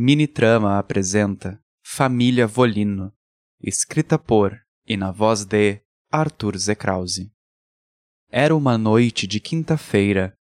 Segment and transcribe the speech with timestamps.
[0.00, 3.12] Minitrama apresenta Família Volino,
[3.60, 7.32] escrita por e na voz de Arthur Zekrause.
[8.30, 10.38] Era uma noite de quinta-feira.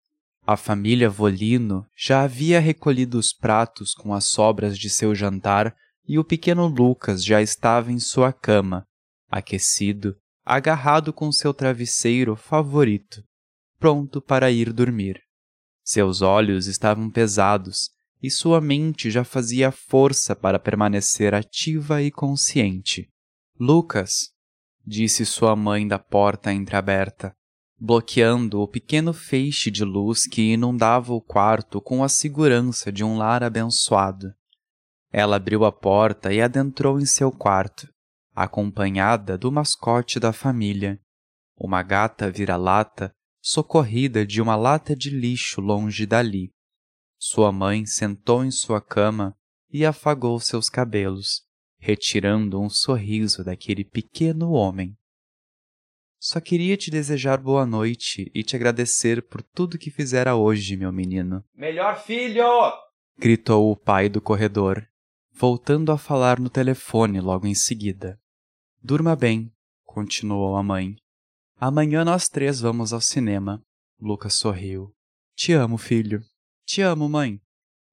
[0.47, 5.75] A família Volino já havia recolhido os pratos com as sobras de seu jantar
[6.07, 8.85] e o pequeno Lucas já estava em sua cama,
[9.31, 13.25] aquecido, agarrado com seu travesseiro favorito,
[13.79, 15.19] pronto para ir dormir.
[15.83, 17.96] Seus olhos estavam pesados
[18.27, 23.09] e sua mente já fazia força para permanecer ativa e consciente.
[23.57, 24.33] Lucas,
[24.85, 27.33] disse sua mãe da porta entreaberta,
[27.79, 33.17] bloqueando o pequeno feixe de luz que inundava o quarto com a segurança de um
[33.17, 34.35] lar abençoado.
[35.13, 37.89] Ela abriu a porta e adentrou em seu quarto,
[38.35, 41.01] acompanhada do mascote da família,
[41.57, 46.56] uma gata vira-lata socorrida de uma lata de lixo longe dali.
[47.19, 49.37] Sua mãe sentou em sua cama
[49.71, 51.43] e afagou seus cabelos,
[51.79, 54.97] retirando um sorriso daquele pequeno homem.
[56.19, 60.93] Só queria te desejar boa noite e te agradecer por tudo que fizera hoje, meu
[60.93, 61.45] menino.
[61.55, 62.47] Melhor filho!
[63.19, 64.87] gritou o pai do corredor,
[65.33, 68.21] voltando a falar no telefone logo em seguida.
[68.83, 69.53] Durma bem,
[69.85, 70.97] continuou a mãe.
[71.59, 73.63] Amanhã nós três vamos ao cinema.
[73.99, 74.95] Lucas sorriu.
[75.35, 76.23] Te amo, filho.
[76.67, 77.41] Te amo, mãe.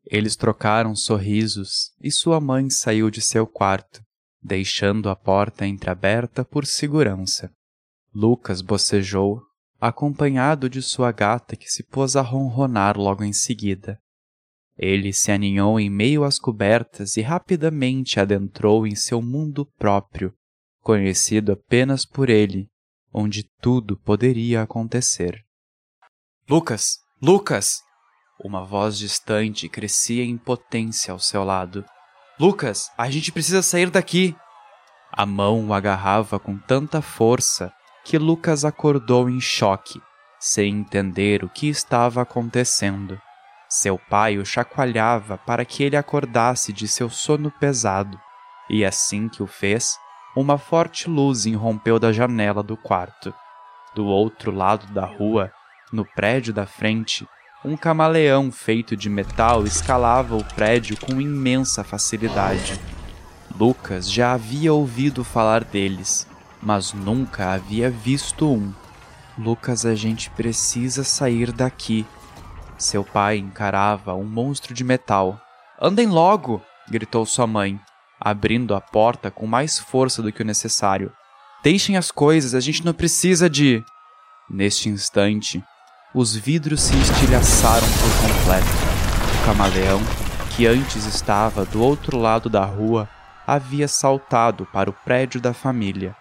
[0.03, 4.01] Eles trocaram sorrisos e sua mãe saiu de seu quarto,
[4.41, 7.53] deixando a porta entreaberta por segurança.
[8.13, 9.41] Lucas bocejou,
[9.79, 13.99] acompanhado de sua gata que se pôs a ronronar logo em seguida.
[14.75, 20.33] Ele se aninhou em meio às cobertas e rapidamente adentrou em seu mundo próprio,
[20.81, 22.67] conhecido apenas por ele
[23.13, 25.45] onde tudo poderia acontecer.
[26.49, 26.97] Lucas!
[27.21, 27.83] Lucas!
[28.39, 31.85] Uma voz distante crescia em potência ao seu lado.
[32.39, 34.35] Lucas, a gente precisa sair daqui!
[35.11, 37.71] A mão o agarrava com tanta força
[38.03, 40.01] que Lucas acordou em choque,
[40.39, 43.21] sem entender o que estava acontecendo.
[43.69, 48.19] Seu pai o chacoalhava para que ele acordasse de seu sono pesado,
[48.69, 49.97] e assim que o fez,
[50.35, 53.33] uma forte luz irrompeu da janela do quarto.
[53.93, 55.51] Do outro lado da rua,
[55.91, 57.27] no prédio da frente,
[57.63, 62.79] um camaleão feito de metal escalava o prédio com imensa facilidade.
[63.57, 66.27] Lucas já havia ouvido falar deles,
[66.61, 68.73] mas nunca havia visto um.
[69.37, 72.05] Lucas, a gente precisa sair daqui.
[72.77, 75.39] Seu pai encarava um monstro de metal.
[75.81, 76.61] Andem logo!
[76.89, 77.79] gritou sua mãe
[78.23, 81.11] abrindo a porta com mais força do que o necessário.
[81.61, 83.83] Deixem as coisas, a gente não precisa de.
[84.49, 85.61] Neste instante,
[86.13, 88.67] os vidros se estilhaçaram por completo.
[89.41, 89.99] O camaleão,
[90.55, 93.09] que antes estava do outro lado da rua,
[93.47, 96.15] havia saltado para o prédio da família,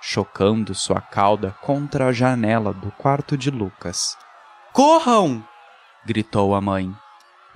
[0.00, 4.16] chocando sua cauda contra a janela do quarto de Lucas.
[4.72, 5.44] Corram!
[6.04, 6.92] gritou a mãe.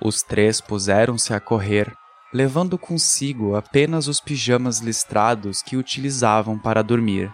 [0.01, 1.93] Os três puseram-se a correr,
[2.33, 7.29] levando consigo apenas os pijamas listrados que utilizavam para dormir.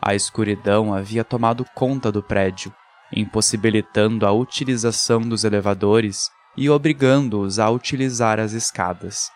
[0.00, 2.74] A escuridão havia tomado conta do prédio,
[3.14, 9.30] impossibilitando a utilização dos elevadores e obrigando-os a utilizar as escadas.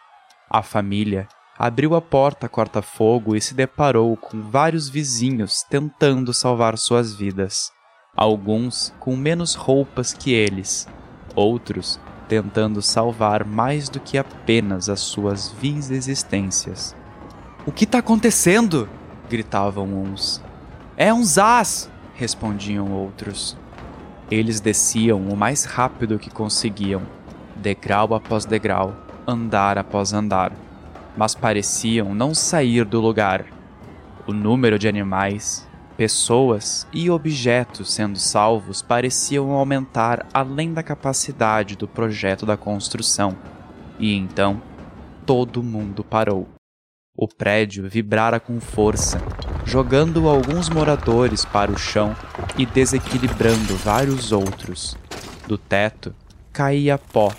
[0.50, 1.28] A família
[1.58, 7.70] abriu a porta corta-fogo e se deparou com vários vizinhos tentando salvar suas vidas.
[8.14, 10.86] Alguns com menos roupas que eles,
[11.34, 11.98] outros
[12.28, 16.94] tentando salvar mais do que apenas as suas vis existências.
[17.66, 18.88] O que está acontecendo?
[19.28, 20.42] gritavam uns.
[20.96, 21.90] É um Zaz!
[22.14, 23.56] respondiam outros.
[24.30, 27.02] Eles desciam o mais rápido que conseguiam,
[27.56, 28.94] degrau após degrau,
[29.26, 30.52] andar após andar,
[31.16, 33.46] mas pareciam não sair do lugar.
[34.26, 35.66] O número de animais,
[35.96, 43.34] Pessoas e objetos sendo salvos pareciam aumentar além da capacidade do projeto da construção.
[43.98, 44.60] E então,
[45.24, 46.46] todo mundo parou.
[47.16, 49.18] O prédio vibrara com força,
[49.66, 52.16] jogando alguns moradores para o chão
[52.56, 54.96] e desequilibrando vários outros.
[55.46, 56.14] Do teto
[56.52, 57.32] caía pó,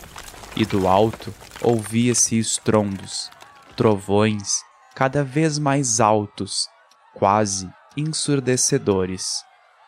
[0.56, 3.32] e do alto ouvia-se estrondos,
[3.76, 4.62] trovões
[4.96, 6.68] cada vez mais altos,
[7.14, 9.44] quase ensurdecedores.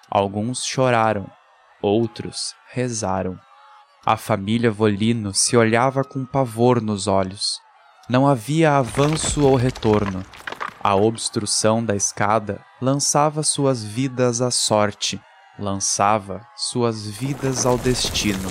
[0.09, 1.29] Alguns choraram,
[1.81, 3.39] outros rezaram.
[4.05, 7.59] A família Volino se olhava com pavor nos olhos.
[8.07, 10.23] Não havia avanço ou retorno.
[10.81, 15.19] A obstrução da escada lançava suas vidas à sorte,
[15.57, 18.49] lançava suas vidas ao destino.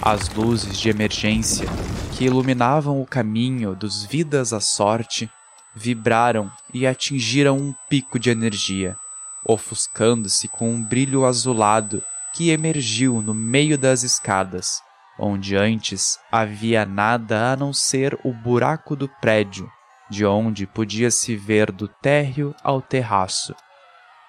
[0.00, 1.66] As luzes de emergência
[2.12, 5.28] que iluminavam o caminho dos vidas à sorte
[5.74, 8.96] vibraram e atingiram um pico de energia,
[9.44, 12.00] ofuscando-se com um brilho azulado
[12.32, 14.80] que emergiu no meio das escadas,
[15.18, 19.68] onde antes havia nada a não ser o buraco do prédio,
[20.10, 23.54] de onde podia-se ver do térreo ao terraço.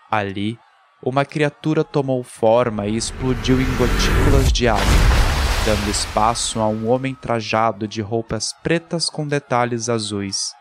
[0.09, 0.57] Ali,
[1.03, 4.83] uma criatura tomou forma e explodiu em gotículas de água,
[5.65, 10.53] dando espaço a um homem trajado de roupas pretas com detalhes azuis.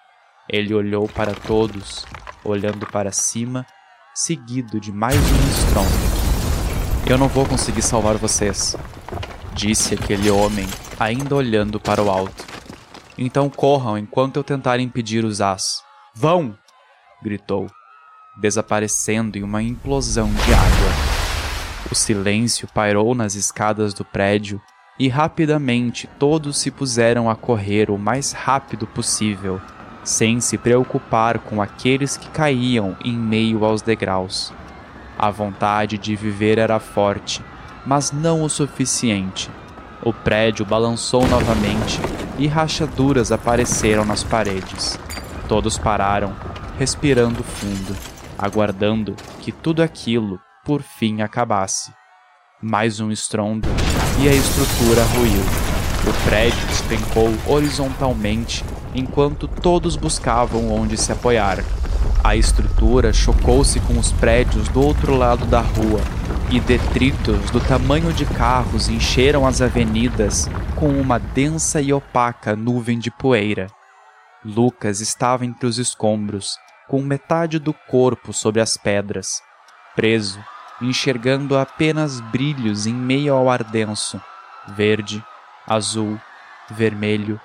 [0.49, 2.05] Ele olhou para todos,
[2.45, 3.65] olhando para cima,
[4.15, 6.15] seguido de mais um estrondo.
[7.09, 8.77] Eu não vou conseguir salvar vocês,
[9.55, 10.67] disse aquele homem,
[10.99, 12.54] ainda olhando para o alto.
[13.17, 15.83] Então corram enquanto eu tentar impedir os as.
[16.15, 16.57] Vão!
[17.23, 17.67] gritou,
[18.37, 21.15] desaparecendo em uma implosão de água.
[21.91, 24.61] O silêncio pairou nas escadas do prédio
[24.99, 29.61] e rapidamente todos se puseram a correr o mais rápido possível
[30.05, 34.53] sem se preocupar com aqueles que caíam em meio aos degraus.
[35.19, 37.43] A vontade de viver era forte,
[37.87, 39.51] mas não o suficiente.
[40.05, 41.99] O prédio balançou novamente
[42.39, 44.99] e rachaduras apareceram nas paredes.
[45.49, 46.37] Todos pararam,
[46.79, 47.97] respirando fundo,
[48.39, 51.91] aguardando que tudo aquilo por fim acabasse.
[52.61, 53.67] Mais um estrondo
[54.21, 55.41] e a estrutura ruiu.
[56.07, 58.63] O prédio despencou horizontalmente
[58.95, 61.65] enquanto todos buscavam onde se apoiar.
[62.23, 66.03] A estrutura chocou-se com os prédios do outro lado da rua
[66.51, 72.99] e detritos do tamanho de carros encheram as avenidas com uma densa e opaca nuvem
[72.99, 73.69] de poeira.
[74.45, 76.57] Lucas estava entre os escombros,
[76.87, 79.41] com metade do corpo sobre as pedras,
[79.97, 80.39] preso,
[80.81, 84.21] enxergando apenas brilhos em meio ao ar denso,
[84.69, 85.25] verde,
[85.67, 86.21] azul,
[86.71, 87.41] vermelho,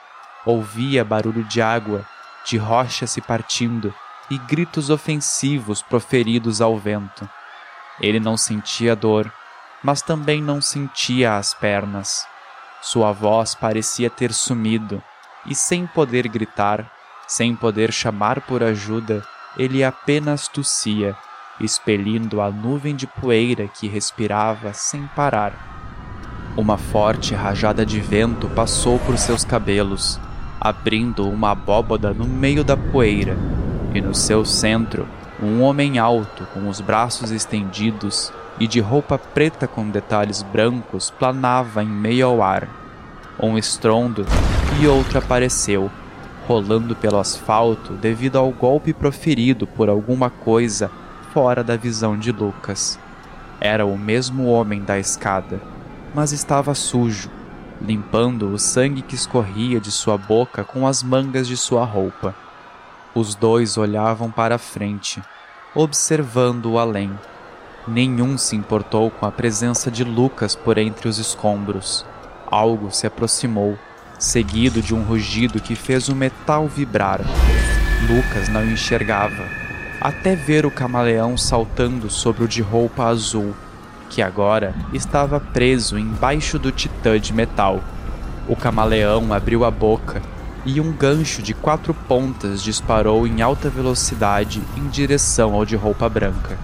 [0.46, 2.06] ouvia barulho de água,
[2.46, 3.94] de rochas se partindo
[4.30, 7.28] e gritos ofensivos proferidos ao vento.
[8.02, 9.32] Ele não sentia dor,
[9.84, 12.26] mas também não sentia as pernas.
[12.82, 15.02] Sua voz parecia ter sumido,
[15.46, 16.92] e sem poder gritar,
[17.28, 19.24] sem poder chamar por ajuda,
[19.58, 21.16] ele apenas tossia,
[21.60, 25.68] expelindo a nuvem de poeira que respirava sem parar.
[26.56, 30.20] Uma forte rajada de vento passou por seus cabelos,
[30.60, 33.38] abrindo uma abóboda no meio da poeira,
[33.94, 35.08] e no seu centro,
[35.42, 41.84] um homem alto, com os braços estendidos e de roupa preta com detalhes brancos, planava
[41.84, 42.68] em meio ao ar.
[43.42, 44.26] Um estrondo
[44.82, 45.90] e outro apareceu,
[46.48, 50.92] rolando pelo asfalto devido ao golpe proferido por alguma coisa
[51.34, 53.00] fora da visão de Lucas.
[53.62, 55.62] Era o mesmo homem da escada
[56.14, 57.30] mas estava sujo,
[57.82, 62.36] limpando o sangue que escorria de sua boca com as mangas de sua roupa.
[63.14, 65.22] Os dois olhavam para a frente,
[65.74, 67.12] observando o além.
[67.88, 72.06] Nenhum se importou com a presença de Lucas por entre os escombros.
[72.46, 73.78] Algo se aproximou,
[74.20, 77.22] seguido de um rugido que fez o metal vibrar.
[78.08, 79.48] Lucas não enxergava,
[80.00, 83.56] até ver o camaleão saltando sobre o de roupa azul
[84.10, 87.80] que agora estava preso embaixo do titã de metal.
[88.48, 90.22] O camaleão abriu a boca
[90.66, 96.10] e um gancho de quatro pontas disparou em alta velocidade em direção ao de roupa
[96.10, 96.58] branca,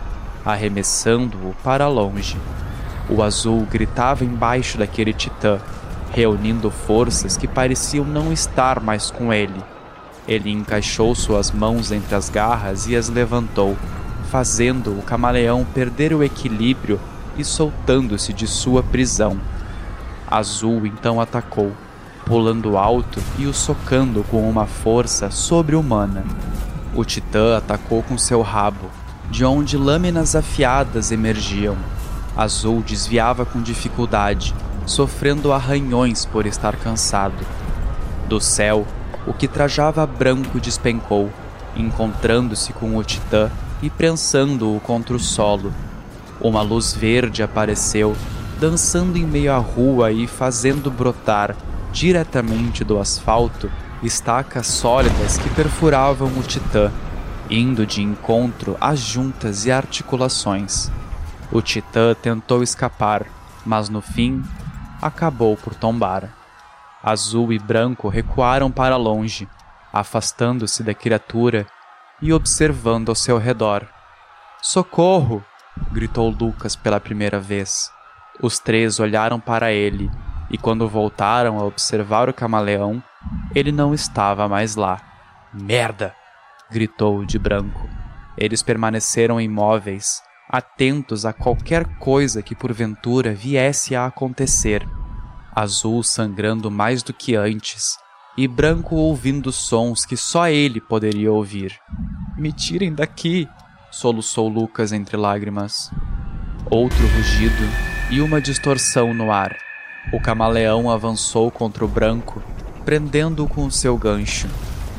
[0.43, 2.37] arremessando-o para longe.
[3.09, 5.59] O azul gritava embaixo daquele titã,
[6.11, 9.63] reunindo forças que pareciam não estar mais com ele.
[10.27, 13.77] Ele encaixou suas mãos entre as garras e as levantou,
[14.29, 16.99] fazendo o camaleão perder o equilíbrio
[17.37, 19.39] e soltando-se de sua prisão.
[20.27, 21.71] Azul então atacou,
[22.25, 26.23] pulando alto e o socando com uma força sobre-humana.
[26.93, 28.89] O titã atacou com seu rabo,
[29.29, 31.77] de onde lâminas afiadas emergiam.
[32.35, 34.53] Azul desviava com dificuldade,
[34.85, 37.45] sofrendo arranhões por estar cansado.
[38.27, 38.85] Do céu,
[39.27, 41.29] o que trajava branco despencou,
[41.75, 43.49] encontrando-se com o titã
[43.81, 45.71] e prensando-o contra o solo,
[46.41, 48.15] uma luz verde apareceu,
[48.59, 51.55] dançando em meio à rua e fazendo brotar,
[51.95, 53.71] diretamente do asfalto,
[54.03, 56.91] estacas sólidas que perfuravam o titã,
[57.49, 60.91] indo de encontro às juntas e articulações.
[61.49, 63.25] O titã tentou escapar,
[63.65, 64.43] mas no fim
[65.01, 66.35] acabou por tombar.
[67.01, 69.47] Azul e branco recuaram para longe,
[69.93, 71.65] afastando-se da criatura
[72.21, 73.87] e observando ao seu redor.
[74.61, 75.41] Socorro!
[75.93, 77.89] gritou Lucas pela primeira vez.
[78.41, 80.11] Os três olharam para ele,
[80.49, 83.01] e quando voltaram a observar o camaleão,
[83.53, 85.01] Ele não estava mais lá.
[85.53, 86.13] Merda!
[86.69, 87.87] gritou o de branco.
[88.37, 94.87] Eles permaneceram imóveis, atentos a qualquer coisa que porventura viesse a acontecer.
[95.55, 97.97] Azul sangrando mais do que antes,
[98.37, 101.79] e branco ouvindo sons que só ele poderia ouvir.
[102.37, 103.47] Me tirem daqui!
[103.89, 105.89] soluçou Lucas entre lágrimas.
[106.69, 107.63] Outro rugido
[108.11, 109.64] e uma distorção no ar.
[110.13, 112.41] O camaleão avançou contra o branco,
[112.85, 114.47] prendendo-o com seu gancho,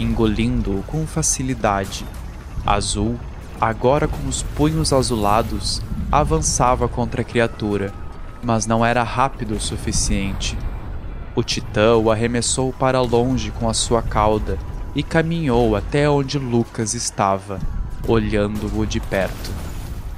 [0.01, 2.05] engolindo-o com facilidade.
[2.67, 3.17] Azul,
[3.61, 7.93] agora com os punhos azulados, avançava contra a criatura,
[8.43, 10.59] mas não era rápido o suficiente.
[11.37, 14.59] O titã o arremessou para longe com a sua cauda
[14.95, 17.61] e caminhou até onde Lucas estava,
[18.09, 19.51] olhando-o de perto.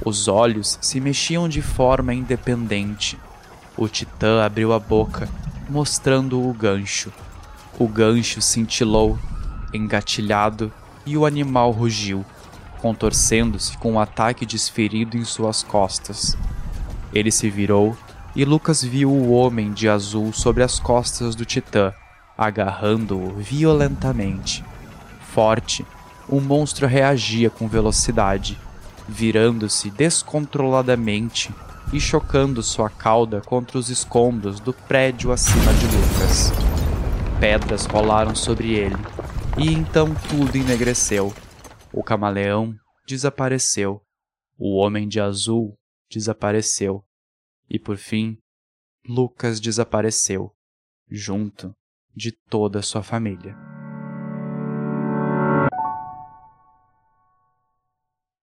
[0.03, 3.17] Os olhos se mexiam de forma independente.
[3.81, 5.29] O titã abriu a boca,
[5.69, 7.13] mostrando o gancho.
[7.79, 9.17] O gancho cintilou,
[9.73, 10.69] engatilhado,
[11.05, 12.25] e o animal rugiu,
[12.81, 16.37] contorcendo-se com um ataque desferido em suas costas.
[17.13, 17.95] Ele se virou
[18.35, 21.93] e Lucas viu o homem de azul sobre as costas do titã,
[22.37, 24.61] agarrando-o violentamente.
[25.33, 25.85] Forte,
[26.27, 28.59] o monstro reagia com velocidade,
[29.07, 31.49] virando-se descontroladamente
[31.91, 36.51] e chocando sua cauda contra os escombros do prédio acima de Lucas.
[37.39, 38.95] Pedras rolaram sobre ele,
[39.57, 41.33] e então tudo enegreceu.
[41.91, 42.75] O camaleão
[43.07, 44.01] desapareceu.
[44.57, 45.77] O homem de azul
[46.11, 47.03] desapareceu.
[47.69, 48.37] E por fim,
[49.07, 50.51] Lucas desapareceu,
[51.09, 51.73] junto
[52.15, 53.68] de toda sua família.